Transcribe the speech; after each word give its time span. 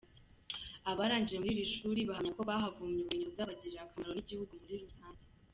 Abarangije 0.91 1.37
muri 1.39 1.51
irii 1.55 1.73
shuri 1.75 2.01
bahamya 2.09 2.31
ko 2.37 2.41
bahavomye 2.49 2.93
ubumenyi 2.99 3.27
buzabagirira 3.29 3.81
akamaro 3.83 4.11
n’igihugu 4.13 4.53
muri 4.61 4.75
rusange. 4.83 5.25